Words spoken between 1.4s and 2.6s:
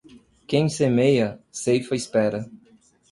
ceifa espera.